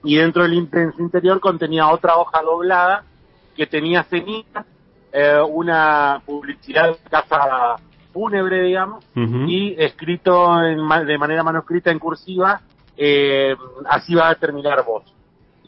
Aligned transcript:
y 0.02 0.16
dentro 0.16 0.44
del 0.44 0.54
interior 0.54 1.41
contenía 1.41 1.88
otra 1.88 2.16
hoja 2.16 2.41
doblada 2.42 3.04
que 3.56 3.66
tenía 3.66 4.04
ceniza, 4.04 4.64
eh, 5.12 5.38
una 5.46 6.22
publicidad 6.24 6.91
de 6.91 7.10
casa 7.10 7.76
fúnebre, 8.12 8.62
digamos, 8.62 9.04
y 9.14 9.74
escrito 9.78 10.62
en, 10.64 10.78
de 11.06 11.18
manera 11.18 11.42
manuscrita 11.42 11.91
en 11.91 11.98
cursiva, 11.98 12.60
eh, 12.96 13.54
así 13.88 14.14
va 14.14 14.30
a 14.30 14.34
terminar 14.34 14.84
vos 14.84 15.04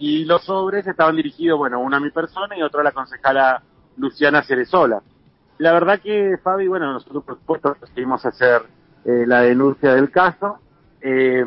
y 0.02 0.24
los 0.24 0.42
sobres 0.42 0.84
estaban 0.84 1.14
dirigidos, 1.14 1.56
bueno, 1.56 1.78
uno 1.78 1.96
a 1.96 2.00
mi 2.00 2.10
persona 2.10 2.58
y 2.58 2.62
otro 2.62 2.80
a 2.80 2.82
la 2.82 2.90
concejala 2.90 3.62
Luciana 3.98 4.42
Cerezola. 4.42 5.00
La 5.58 5.72
verdad 5.72 6.00
que, 6.00 6.38
Fabi, 6.42 6.66
bueno, 6.66 6.92
nosotros 6.92 7.22
por 7.22 7.36
supuesto 7.36 7.76
decidimos 7.80 8.26
hacer 8.26 8.62
eh, 9.04 9.22
la 9.28 9.42
denuncia 9.42 9.94
del 9.94 10.10
caso. 10.10 10.58
Eh, 11.00 11.46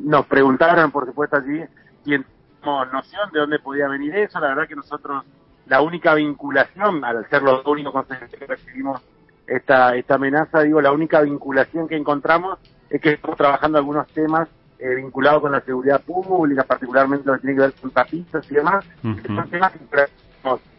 nos 0.00 0.26
preguntaron, 0.26 0.90
por 0.90 1.06
supuesto, 1.06 1.36
allí 1.36 1.64
teníamos 2.04 2.92
noción 2.92 3.30
de 3.32 3.40
dónde 3.40 3.58
podía 3.60 3.88
venir 3.88 4.14
eso. 4.16 4.38
La 4.38 4.48
verdad 4.48 4.68
que 4.68 4.76
nosotros, 4.76 5.24
la 5.64 5.80
única 5.80 6.12
vinculación, 6.12 7.02
al 7.06 7.26
ser 7.30 7.40
los 7.40 7.64
únicos 7.64 7.94
consejeros 7.94 8.34
que 8.38 8.46
recibimos 8.46 9.00
esta, 9.46 9.96
esta 9.96 10.16
amenaza, 10.16 10.60
digo, 10.60 10.82
la 10.82 10.92
única 10.92 11.22
vinculación 11.22 11.88
que 11.88 11.96
encontramos 11.96 12.58
es 12.90 13.00
que 13.00 13.12
estamos 13.12 13.38
trabajando 13.38 13.78
algunos 13.78 14.06
temas 14.08 14.46
eh, 14.78 14.94
vinculado 14.96 15.40
con 15.40 15.52
la 15.52 15.60
seguridad 15.60 16.02
pública, 16.02 16.64
particularmente 16.64 17.26
lo 17.26 17.34
que 17.34 17.40
tiene 17.40 17.56
que 17.56 17.62
ver 17.62 17.72
con 17.74 17.90
tapitas 17.90 18.50
y 18.50 18.54
demás, 18.54 18.84
son 19.02 19.48
temas 19.50 19.72
que 19.72 19.78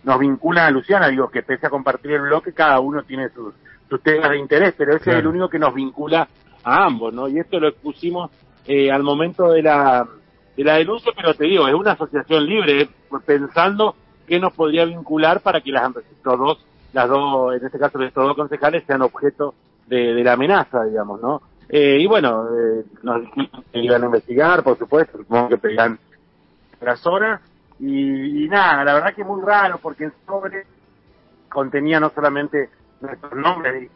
nos, 0.04 0.20
vinculan 0.20 0.66
a 0.66 0.72
Luciana, 0.72 1.08
digo, 1.08 1.30
que 1.30 1.44
pese 1.44 1.68
a 1.68 1.70
compartir 1.70 2.12
el 2.12 2.22
bloque, 2.22 2.54
cada 2.54 2.80
uno 2.80 3.04
tiene 3.04 3.30
sus, 3.30 3.54
sus 3.90 4.02
temas 4.02 4.32
de 4.32 4.38
interés, 4.38 4.74
pero 4.78 4.96
ese 4.96 5.12
es 5.12 5.18
el 5.18 5.28
único 5.28 5.50
que 5.50 5.60
nos 5.60 5.74
vincula 5.74 6.28
a 6.64 6.86
ambos, 6.86 7.14
¿no? 7.14 7.28
Y 7.28 7.40
esto 7.40 7.60
lo 7.60 7.70
expusimos 7.70 8.32
eh, 8.66 8.92
al 8.92 9.04
momento 9.04 9.52
de 9.52 9.64
la, 9.64 10.08
de 10.58 10.64
la 10.64 10.76
denuncia, 10.76 11.12
pero 11.16 11.34
te 11.34 11.46
digo, 11.46 11.68
es 11.68 11.74
una 11.74 11.94
asociación 11.94 12.46
libre, 12.46 12.90
pensando 13.26 13.96
qué 14.28 14.40
nos 14.40 14.54
podría 14.54 14.86
vincular 14.86 15.42
para 15.42 15.62
que 15.62 15.72
las, 15.72 15.92
dos, 16.24 16.66
las 16.94 17.10
dos, 17.10 17.56
en 17.56 17.66
este 17.66 17.80
caso 17.80 18.02
estos 18.02 18.28
dos 18.28 18.36
concejales, 18.36 18.84
sean 18.86 19.02
objeto 19.04 19.54
de, 19.88 20.14
de 20.14 20.24
la 20.24 20.34
amenaza, 20.34 20.84
digamos, 20.84 21.22
¿no? 21.22 21.42
Eh, 21.70 21.98
y 22.00 22.06
bueno, 22.06 22.48
eh, 22.56 22.86
nos 23.02 23.22
dijimos 23.22 23.64
que 23.72 23.80
iban 23.80 24.04
a 24.04 24.06
investigar, 24.06 24.64
por 24.64 24.78
supuesto, 24.78 25.18
supongo 25.18 25.50
que 25.50 25.58
pegan 25.58 26.00
las 26.82 27.06
horas. 27.08 27.42
Y, 27.80 28.48
nada, 28.48 28.84
la 28.84 28.94
verdad 28.94 29.14
que 29.14 29.22
es 29.22 29.28
muy 29.28 29.42
raro 29.42 29.80
porque 29.82 30.06
el 30.06 30.14
sobre 30.26 30.66
contenía 31.50 32.00
no 32.00 32.10
solamente 32.10 32.70
nuestros 33.02 33.34
nombres 33.34 33.90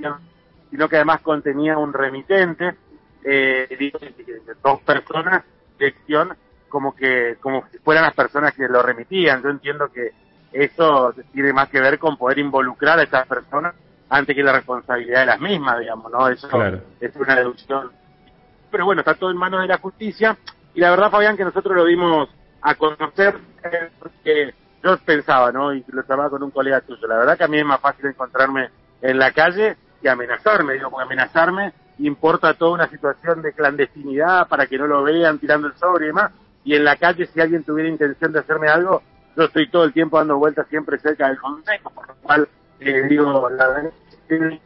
sino 0.69 0.87
que 0.87 0.97
además 0.97 1.21
contenía 1.21 1.77
un 1.77 1.93
remitente, 1.93 2.75
eh, 3.23 3.91
dos 4.63 4.81
personas 4.81 5.43
de 5.77 5.87
acción 5.87 6.35
como 6.67 6.95
que 6.95 7.37
como 7.41 7.67
si 7.71 7.79
fueran 7.79 8.03
las 8.03 8.13
personas 8.13 8.53
que 8.53 8.67
lo 8.67 8.81
remitían. 8.83 9.41
Yo 9.41 9.49
entiendo 9.49 9.89
que 9.91 10.11
eso 10.51 11.13
tiene 11.33 11.53
más 11.53 11.69
que 11.69 11.79
ver 11.79 11.97
con 11.99 12.17
poder 12.17 12.39
involucrar 12.39 12.99
a 12.99 13.03
estas 13.03 13.27
personas 13.27 13.73
antes 14.09 14.35
que 14.35 14.43
la 14.43 14.53
responsabilidad 14.53 15.21
de 15.21 15.25
las 15.27 15.39
mismas, 15.39 15.79
digamos, 15.79 16.11
¿no? 16.11 16.27
Eso 16.27 16.47
es 16.99 17.15
una 17.15 17.35
deducción. 17.35 17.91
Pero 18.71 18.85
bueno, 18.85 19.01
está 19.01 19.13
todo 19.13 19.31
en 19.31 19.37
manos 19.37 19.61
de 19.61 19.67
la 19.67 19.77
justicia. 19.77 20.37
Y 20.73 20.79
la 20.79 20.89
verdad, 20.89 21.11
Fabián, 21.11 21.37
que 21.37 21.45
nosotros 21.45 21.75
lo 21.75 21.85
vimos 21.85 22.29
a 22.61 22.75
conocer 22.75 23.35
porque 23.99 24.53
yo 24.83 24.97
pensaba, 24.99 25.51
¿no? 25.51 25.73
Y 25.73 25.83
lo 25.87 26.03
trabajaba 26.03 26.31
con 26.31 26.43
un 26.43 26.51
colega 26.51 26.81
tuyo. 26.81 27.07
La 27.07 27.17
verdad 27.17 27.37
que 27.37 27.43
a 27.43 27.47
mí 27.47 27.57
es 27.57 27.65
más 27.65 27.79
fácil 27.79 28.07
encontrarme 28.07 28.69
en 29.01 29.17
la 29.17 29.31
calle 29.31 29.77
que 30.01 30.09
amenazarme, 30.09 30.73
digo, 30.73 30.89
porque 30.89 31.05
amenazarme 31.05 31.73
importa 31.99 32.53
toda 32.53 32.71
una 32.71 32.87
situación 32.87 33.41
de 33.41 33.53
clandestinidad 33.53 34.47
para 34.47 34.67
que 34.67 34.77
no 34.77 34.87
lo 34.87 35.03
vean 35.03 35.39
tirando 35.39 35.67
el 35.67 35.75
sobre 35.75 36.05
y 36.05 36.07
demás. 36.07 36.31
Y 36.63 36.75
en 36.75 36.85
la 36.85 36.95
calle, 36.95 37.25
si 37.25 37.41
alguien 37.41 37.63
tuviera 37.63 37.89
intención 37.89 38.31
de 38.31 38.39
hacerme 38.39 38.69
algo, 38.69 39.01
yo 39.35 39.43
estoy 39.43 39.69
todo 39.69 39.83
el 39.83 39.93
tiempo 39.93 40.17
dando 40.17 40.37
vueltas 40.37 40.67
siempre 40.67 40.97
cerca 40.99 41.27
del 41.27 41.37
consejo, 41.37 41.89
por 41.89 42.07
lo 42.07 42.15
cual 42.15 42.47
eh, 42.79 43.03
digo, 43.09 43.49
la 43.49 43.91
realidad 44.27 44.59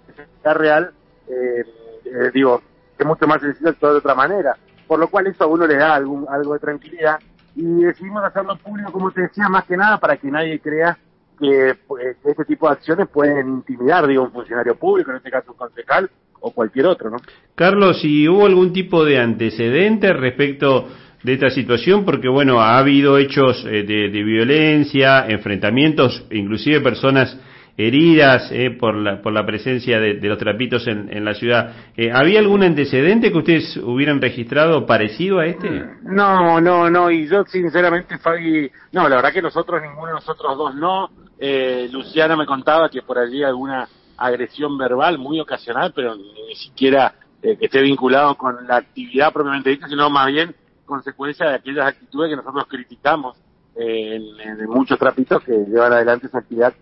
real, 0.55 0.91
eh, 1.27 1.63
eh, 2.05 2.31
digo, 2.33 2.61
que 2.97 3.05
mucho 3.05 3.27
más 3.27 3.41
sencillo 3.41 3.69
actuar 3.69 3.93
de 3.93 3.97
otra 3.99 4.15
manera. 4.15 4.55
Por 4.87 4.99
lo 4.99 5.07
cual 5.07 5.27
eso 5.27 5.43
a 5.43 5.47
uno 5.47 5.65
le 5.65 5.75
da 5.75 5.95
algún, 5.95 6.25
algo 6.29 6.53
de 6.53 6.59
tranquilidad. 6.59 7.19
Y 7.55 7.83
decidimos 7.83 8.23
hacerlo 8.23 8.57
público, 8.57 8.91
como 8.91 9.11
te 9.11 9.21
decía, 9.21 9.47
más 9.49 9.65
que 9.65 9.77
nada 9.77 9.97
para 9.99 10.17
que 10.17 10.29
nadie 10.29 10.59
crea 10.59 10.97
que 11.39 11.75
pues, 11.87 12.17
este 12.23 12.45
tipo 12.45 12.67
de 12.67 12.73
acciones 12.73 13.07
pueden 13.07 13.47
intimidar, 13.47 14.07
digo, 14.07 14.23
un 14.23 14.31
funcionario 14.31 14.75
público, 14.75 15.11
en 15.11 15.17
este 15.17 15.31
caso 15.31 15.51
un 15.51 15.57
concejal, 15.57 16.09
o 16.39 16.51
cualquier 16.51 16.87
otro, 16.87 17.09
¿no? 17.09 17.17
Carlos, 17.55 18.01
si 18.01 18.27
hubo 18.27 18.45
algún 18.45 18.73
tipo 18.73 19.05
de 19.05 19.19
antecedente 19.19 20.11
respecto 20.13 20.89
de 21.23 21.33
esta 21.33 21.49
situación, 21.49 22.03
porque 22.03 22.27
bueno, 22.27 22.59
ha 22.59 22.77
habido 22.77 23.17
hechos 23.17 23.63
de, 23.63 23.83
de, 23.83 24.23
violencia, 24.23 25.25
enfrentamientos, 25.27 26.25
inclusive 26.31 26.81
personas 26.81 27.39
heridas 27.77 28.51
eh, 28.51 28.71
por, 28.71 28.95
la, 28.95 29.21
por 29.21 29.33
la 29.33 29.45
presencia 29.45 29.99
de, 29.99 30.15
los 30.15 30.37
trapitos 30.37 30.87
en, 30.87 31.11
en 31.11 31.25
la 31.25 31.33
ciudad. 31.33 31.73
Eh, 31.97 32.11
¿Había 32.11 32.39
algún 32.39 32.63
antecedente 32.63 33.31
que 33.31 33.37
ustedes 33.37 33.77
hubieran 33.77 34.21
registrado 34.21 34.85
parecido 34.85 35.39
a 35.39 35.47
este? 35.47 35.69
No, 36.03 36.61
no, 36.61 36.89
no, 36.89 37.09
y 37.09 37.27
yo 37.27 37.43
sinceramente, 37.45 38.17
Fabi, 38.19 38.69
no, 38.91 39.09
la 39.09 39.15
verdad 39.15 39.33
que 39.33 39.41
nosotros, 39.41 39.81
ninguno 39.81 40.07
de 40.07 40.13
nosotros 40.13 40.57
dos 40.57 40.75
no. 40.75 41.09
Eh, 41.39 41.89
Luciana 41.91 42.35
me 42.35 42.45
contaba 42.45 42.89
que 42.89 43.01
por 43.01 43.17
allí 43.17 43.43
alguna 43.43 43.87
agresión 44.17 44.77
verbal 44.77 45.17
muy 45.17 45.39
ocasional, 45.39 45.91
pero 45.95 46.15
ni 46.15 46.55
siquiera 46.55 47.15
que 47.41 47.57
esté 47.59 47.81
vinculado 47.81 48.35
con 48.35 48.65
la 48.67 48.77
actividad 48.77 49.33
propiamente 49.33 49.71
dicha, 49.71 49.87
sino 49.89 50.09
más 50.09 50.27
bien 50.27 50.55
consecuencia 50.85 51.49
de 51.49 51.55
aquellas 51.55 51.87
actitudes 51.87 52.29
que 52.29 52.35
nosotros 52.37 52.65
criticamos 52.69 53.35
en, 53.75 54.65
muchos 54.67 54.97
trapitos 54.99 55.43
que 55.43 55.51
llevan 55.51 55.93
adelante 55.93 56.27
esa 56.27 56.39
actividad. 56.39 56.73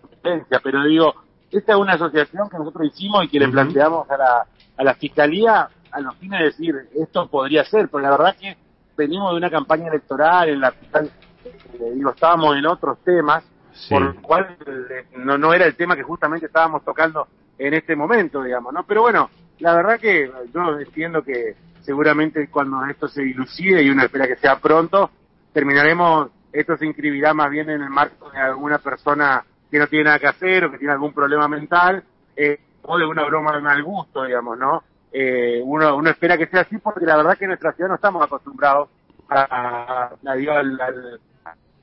Pero 0.62 0.84
digo, 0.84 1.14
esta 1.50 1.72
es 1.72 1.78
una 1.78 1.94
asociación 1.94 2.48
que 2.48 2.58
nosotros 2.58 2.88
hicimos 2.88 3.24
y 3.24 3.28
que 3.28 3.38
le 3.38 3.48
planteamos 3.48 4.08
a 4.10 4.16
la, 4.16 4.46
a 4.76 4.84
la 4.84 4.94
fiscalía 4.94 5.68
a 5.92 6.00
los 6.00 6.16
fines 6.16 6.38
de 6.38 6.44
decir 6.46 6.74
esto 6.94 7.28
podría 7.28 7.64
ser, 7.64 7.88
porque 7.88 8.04
la 8.04 8.16
verdad 8.16 8.36
que 8.40 8.56
venimos 8.96 9.30
de 9.32 9.36
una 9.36 9.50
campaña 9.50 9.88
electoral 9.88 10.48
en 10.48 10.60
la 10.60 10.72
fiscal, 10.72 11.10
eh, 11.44 11.92
digo, 11.94 12.10
estábamos 12.10 12.56
en 12.56 12.66
otros 12.66 12.98
temas, 13.04 13.44
por 13.88 14.02
lo 14.02 14.22
cual 14.22 14.56
eh, 14.66 15.06
no, 15.18 15.38
no 15.38 15.52
era 15.52 15.66
el 15.66 15.76
tema 15.76 15.96
que 15.96 16.02
justamente 16.02 16.46
estábamos 16.46 16.84
tocando 16.84 17.26
en 17.58 17.74
este 17.74 17.94
momento, 17.94 18.42
digamos, 18.42 18.72
¿no? 18.72 18.84
Pero 18.84 19.02
bueno, 19.02 19.30
la 19.58 19.74
verdad 19.76 20.00
que 20.00 20.30
yo 20.52 20.78
entiendo 20.78 21.22
que 21.22 21.54
seguramente 21.82 22.48
cuando 22.48 22.84
esto 22.86 23.08
se 23.08 23.22
dilucide 23.22 23.82
y 23.82 23.90
uno 23.90 24.02
espera 24.02 24.26
que 24.26 24.36
sea 24.36 24.58
pronto, 24.58 25.10
terminaremos, 25.52 26.30
esto 26.52 26.76
se 26.76 26.86
inscribirá 26.86 27.34
más 27.34 27.50
bien 27.50 27.70
en 27.70 27.82
el 27.82 27.90
marco 27.90 28.30
de 28.30 28.38
alguna 28.38 28.78
persona 28.78 29.44
que 29.70 29.78
no 29.78 29.86
tiene 29.86 30.04
nada 30.04 30.18
que 30.18 30.26
hacer 30.26 30.64
o 30.64 30.70
que 30.70 30.78
tiene 30.78 30.92
algún 30.92 31.14
problema 31.14 31.48
mental, 31.48 32.04
eh, 32.36 32.60
o 32.82 32.98
de 32.98 33.06
una 33.06 33.24
broma 33.24 33.54
de 33.56 33.62
mal 33.62 33.82
gusto, 33.82 34.24
digamos, 34.24 34.58
¿no? 34.58 34.82
Eh, 35.12 35.60
uno, 35.64 35.96
uno 35.96 36.10
espera 36.10 36.36
que 36.36 36.46
sea 36.46 36.62
así 36.62 36.78
porque 36.78 37.06
la 37.06 37.16
verdad 37.16 37.36
que 37.36 37.44
en 37.44 37.50
nuestra 37.50 37.72
ciudad 37.72 37.88
no 37.88 37.96
estamos 37.96 38.22
acostumbrados 38.22 38.88
a, 39.28 39.42
a, 39.42 40.10
al, 40.24 40.80
al 40.80 41.20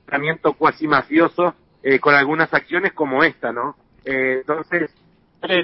tratamiento 0.04 0.54
cuasi 0.54 0.86
mafioso 0.86 1.54
eh, 1.82 1.98
con 1.98 2.14
algunas 2.14 2.52
acciones 2.52 2.92
como 2.92 3.22
esta, 3.24 3.52
¿no? 3.52 3.76
Eh, 4.04 4.38
entonces, 4.40 4.90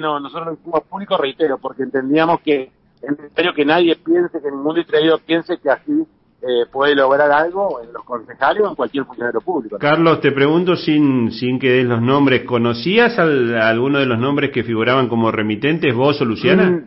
no, 0.01 0.19
nosotros 0.19 0.47
lo 0.47 0.53
hicimos 0.53 0.83
público, 0.83 1.17
reitero, 1.17 1.57
porque 1.57 1.83
entendíamos 1.83 2.41
que 2.41 2.71
es 3.01 3.09
necesario 3.09 3.53
que 3.53 3.65
nadie 3.65 3.95
piense, 3.97 4.41
que 4.41 4.51
ningún 4.51 4.75
distraído 4.75 5.19
piense 5.19 5.57
que 5.59 5.69
así 5.69 6.07
eh, 6.47 6.65
puede 6.71 6.95
lograr 6.95 7.29
algo 7.29 7.81
en 7.83 7.91
los 7.91 8.05
concejales 8.05 8.63
o 8.63 8.69
en 8.69 8.75
cualquier 8.75 9.03
funcionario 9.03 9.41
público. 9.41 9.77
Carlos, 9.77 10.21
te 10.21 10.31
pregunto 10.31 10.77
sin, 10.77 11.29
sin 11.31 11.59
que 11.59 11.69
des 11.69 11.85
los 11.85 12.01
nombres, 12.01 12.43
¿conocías 12.45 13.19
al, 13.19 13.57
a 13.57 13.67
alguno 13.67 13.99
de 13.99 14.05
los 14.05 14.17
nombres 14.17 14.51
que 14.51 14.63
figuraban 14.63 15.09
como 15.09 15.29
remitentes, 15.29 15.93
vos 15.93 16.21
o 16.21 16.25
Luciana? 16.25 16.69
Mm, 16.69 16.85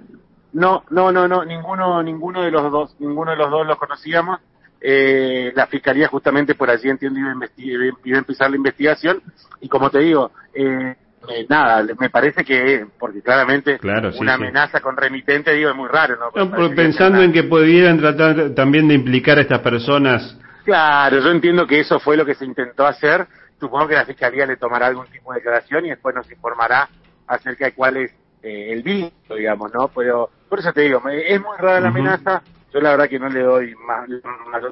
no, 0.55 0.85
no, 0.89 1.13
no, 1.13 1.29
no, 1.29 1.45
ninguno, 1.45 2.03
ninguno 2.03 2.43
de 2.43 2.51
los 2.51 2.73
dos, 2.73 2.97
ninguno 3.01 3.33
de 3.33 3.37
los 3.37 3.51
dos 3.51 3.67
los 3.67 3.77
conocíamos. 3.77 4.41
Eh, 4.81 5.53
la 5.55 5.67
fiscalía 5.67 6.09
justamente 6.09 6.55
por 6.55 6.71
allí 6.71 6.89
entiendo 6.89 7.21
iba 7.21 7.33
a, 7.33 7.95
iba 8.03 8.17
a 8.17 8.19
empezar 8.19 8.49
la 8.49 8.57
investigación 8.57 9.21
y 9.61 9.69
como 9.69 9.91
te 9.91 9.99
digo, 9.99 10.31
eh, 10.55 10.97
eh, 11.29 11.47
nada, 11.49 11.85
me 11.99 12.09
parece 12.09 12.45
que, 12.45 12.87
porque 12.99 13.21
claramente 13.21 13.79
una 14.19 14.35
amenaza 14.35 14.81
con 14.81 14.97
remitente, 14.97 15.53
digo, 15.53 15.71
es 15.71 15.77
muy 15.77 15.89
raro, 15.89 16.17
¿no? 16.17 16.75
pensando 16.75 17.23
en 17.23 17.33
que 17.33 17.45
pudieran 17.45 17.99
tratar 17.99 18.51
también 18.55 18.89
de 18.89 18.95
implicar 18.95 19.39
a 19.39 19.43
estas 19.43 19.61
personas. 19.61 20.39
Claro, 20.65 21.21
yo 21.21 21.31
entiendo 21.31 21.67
que 21.67 21.81
eso 21.81 22.01
fue 22.01 22.17
lo 22.17 22.25
que 22.25 22.35
se 22.35 22.45
intentó 22.45 22.87
hacer. 22.87 23.27
Supongo 23.59 23.89
que 23.89 23.95
la 23.95 24.07
Fiscalía 24.07 24.47
le 24.47 24.57
tomará 24.57 24.87
algún 24.87 25.07
tipo 25.09 25.33
de 25.33 25.41
declaración 25.41 25.85
y 25.85 25.91
después 25.91 26.15
nos 26.15 26.31
informará 26.31 26.89
acerca 27.27 27.67
de 27.67 27.73
cuál 27.73 27.99
es 27.99 28.13
eh, 28.43 28.73
el 28.73 28.83
vínculo, 28.83 29.37
digamos, 29.37 29.73
¿no? 29.75 29.89
Pero 29.89 30.31
por 30.49 30.59
eso 30.59 30.73
te 30.73 30.83
digo, 30.83 31.03
es 31.09 31.41
muy 31.41 31.57
rara 31.59 31.81
la 31.81 31.89
amenaza. 31.89 32.43
Yo 32.73 32.81
la 32.81 32.91
verdad 32.91 33.09
que 33.09 33.19
no 33.19 33.29
le 33.29 33.41
doy 33.41 33.75
más, 33.75 34.09
más 34.51 34.63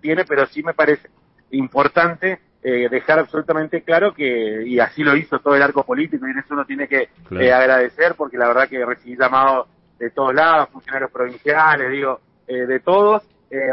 tiene, 0.00 0.24
pero 0.24 0.46
sí 0.46 0.62
me 0.62 0.74
parece 0.74 1.08
importante 1.50 2.40
eh, 2.64 2.88
dejar 2.88 3.18
absolutamente 3.18 3.82
claro 3.82 4.14
que, 4.14 4.62
y 4.64 4.78
así 4.78 5.02
lo 5.02 5.16
hizo 5.16 5.40
todo 5.40 5.56
el 5.56 5.62
arco 5.62 5.82
político, 5.82 6.28
y 6.28 6.30
en 6.30 6.38
eso 6.38 6.54
uno 6.54 6.64
tiene 6.64 6.86
que 6.86 7.08
eh, 7.40 7.52
agradecer, 7.52 8.14
porque 8.16 8.38
la 8.38 8.46
verdad 8.46 8.68
que 8.68 8.84
recibí 8.84 9.16
llamados 9.16 9.66
de 9.98 10.10
todos 10.10 10.32
lados, 10.32 10.68
funcionarios 10.70 11.10
provinciales, 11.10 11.90
digo, 11.90 12.20
eh, 12.46 12.66
de 12.66 12.78
todos, 12.78 13.24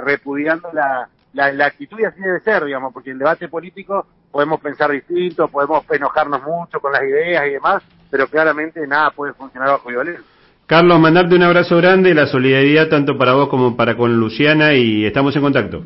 repudiando 0.03 0.69
la, 0.73 1.07
la, 1.33 1.65
actitud 1.65 1.99
y 1.99 2.03
así 2.03 2.19
debe 2.19 2.41
ser, 2.41 2.65
digamos, 2.65 2.91
porque 2.91 3.11
el 3.11 3.19
debate 3.19 3.47
político 3.47 4.05
podemos 4.29 4.59
pensar 4.59 4.91
distinto, 4.91 5.47
podemos 5.47 5.85
enojarnos 5.89 6.43
mucho 6.43 6.81
con 6.81 6.91
las 6.91 7.03
ideas 7.03 7.45
y 7.47 7.51
demás, 7.51 7.81
pero 8.09 8.27
claramente 8.27 8.85
nada 8.85 9.11
puede 9.11 9.33
funcionar 9.33 9.69
bajo 9.69 9.87
violencia. 9.87 10.25
Carlos, 10.65 10.99
mandarte 10.99 11.35
un 11.35 11.43
abrazo 11.43 11.77
grande, 11.77 12.13
la 12.13 12.27
solidaridad 12.27 12.89
tanto 12.89 13.17
para 13.17 13.33
vos 13.33 13.47
como 13.47 13.77
para 13.77 13.95
con 13.95 14.19
Luciana 14.19 14.73
y 14.73 15.05
estamos 15.05 15.33
en 15.35 15.41
contacto. 15.43 15.83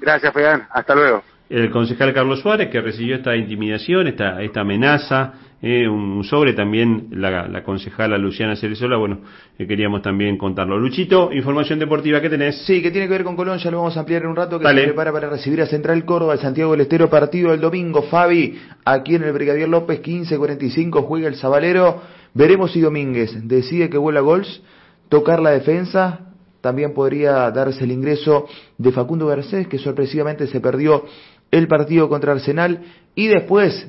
Gracias, 0.00 0.32
Fedán. 0.32 0.66
Hasta 0.72 0.94
luego 0.94 1.22
el 1.50 1.68
concejal 1.70 2.14
Carlos 2.14 2.40
Suárez, 2.40 2.70
que 2.70 2.80
recibió 2.80 3.16
esta 3.16 3.36
intimidación, 3.36 4.06
esta, 4.06 4.40
esta 4.40 4.60
amenaza, 4.60 5.32
eh, 5.60 5.86
un 5.88 6.22
sobre 6.22 6.52
también 6.52 7.08
la, 7.10 7.48
la 7.48 7.64
concejala 7.64 8.16
Luciana 8.16 8.54
Cerezola, 8.54 8.96
bueno, 8.96 9.18
eh, 9.58 9.66
queríamos 9.66 10.00
también 10.00 10.38
contarlo. 10.38 10.78
Luchito, 10.78 11.32
información 11.32 11.80
deportiva, 11.80 12.20
¿qué 12.20 12.30
tenés? 12.30 12.64
Sí, 12.64 12.80
que 12.80 12.92
tiene 12.92 13.08
que 13.08 13.14
ver 13.14 13.24
con 13.24 13.34
Colón, 13.34 13.58
ya 13.58 13.70
lo 13.72 13.78
vamos 13.78 13.96
a 13.96 14.00
ampliar 14.00 14.22
en 14.22 14.28
un 14.28 14.36
rato, 14.36 14.60
que 14.60 14.66
se 14.66 14.74
prepara 14.74 15.12
para 15.12 15.28
recibir 15.28 15.60
a 15.60 15.66
Central 15.66 16.04
Córdoba, 16.04 16.34
el 16.34 16.38
Santiago 16.38 16.70
del 16.70 16.82
Estero, 16.82 17.10
partido 17.10 17.52
el 17.52 17.60
domingo, 17.60 18.02
Fabi, 18.02 18.56
aquí 18.84 19.16
en 19.16 19.24
el 19.24 19.32
Brigadier 19.32 19.68
López, 19.68 20.00
15-45, 20.02 21.04
juega 21.04 21.26
el 21.26 21.34
Zabalero, 21.34 22.00
veremos 22.32 22.70
si 22.70 22.80
Domínguez 22.80 23.36
decide 23.48 23.90
que 23.90 23.98
vuela 23.98 24.20
gols, 24.20 24.62
tocar 25.08 25.40
la 25.40 25.50
defensa, 25.50 26.30
también 26.60 26.92
podría 26.92 27.50
darse 27.50 27.84
el 27.84 27.92
ingreso 27.92 28.46
de 28.78 28.92
Facundo 28.92 29.26
Garcés, 29.26 29.66
que 29.66 29.78
sorpresivamente 29.78 30.46
se 30.46 30.60
perdió 30.60 31.04
el 31.50 31.68
partido 31.68 32.08
contra 32.08 32.32
Arsenal 32.32 32.80
y 33.14 33.28
después 33.28 33.88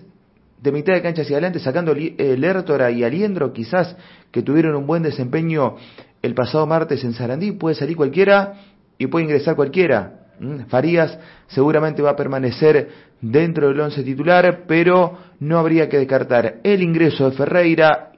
de 0.62 0.72
mitad 0.72 0.94
de 0.94 1.02
cancha 1.02 1.24
hacia 1.24 1.38
adelante 1.38 1.60
sacando 1.60 1.92
el 1.92 2.42
Lertora 2.42 2.92
y 2.92 3.04
Aliendro 3.04 3.52
quizás 3.52 3.96
que 4.32 4.44
tuvieron 4.44 4.76
un 4.76 4.86
buen 4.86 5.04
desempeño 5.04 5.76
el 6.22 6.36
pasado 6.36 6.68
martes 6.68 7.04
en 7.04 7.14
Sarandí, 7.14 7.52
puede 7.54 7.76
salir 7.76 7.98
cualquiera 7.98 8.54
y 8.98 9.08
puede 9.08 9.26
ingresar 9.26 9.56
cualquiera. 9.56 10.20
Farías 10.70 11.18
seguramente 11.48 12.02
va 12.02 12.12
a 12.12 12.16
permanecer 12.16 12.90
dentro 13.22 13.68
del 13.68 13.80
once 13.80 14.04
titular, 14.04 14.64
pero 14.68 15.18
no 15.40 15.60
habría 15.60 15.90
que 15.90 15.98
descartar 15.98 16.60
el 16.64 16.82
ingreso 16.82 17.30
de 17.30 17.36
Ferreira. 17.36 18.12